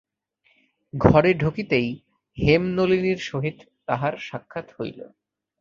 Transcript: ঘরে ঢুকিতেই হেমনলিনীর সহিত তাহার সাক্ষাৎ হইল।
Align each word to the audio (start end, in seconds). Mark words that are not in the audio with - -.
ঘরে 0.93 1.31
ঢুকিতেই 1.33 1.89
হেমনলিনীর 2.37 3.19
সহিত 3.21 3.57
তাহার 3.85 4.13
সাক্ষাৎ 4.19 4.67
হইল। 4.79 4.99